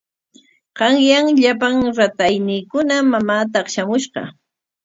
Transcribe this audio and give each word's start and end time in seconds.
Qanyan 0.77 1.25
llapan 1.39 1.75
ratayniikuna 1.97 2.95
mamaa 3.11 3.43
taqshamushqa. 3.53 4.21